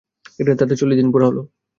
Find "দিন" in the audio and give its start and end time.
0.99-1.07